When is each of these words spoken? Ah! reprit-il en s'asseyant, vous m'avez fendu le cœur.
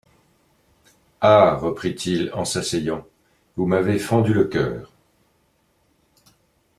Ah! 1.21 1.57
reprit-il 1.61 2.31
en 2.33 2.43
s'asseyant, 2.43 3.05
vous 3.55 3.67
m'avez 3.67 3.99
fendu 3.99 4.33
le 4.33 4.45
cœur. 4.45 4.91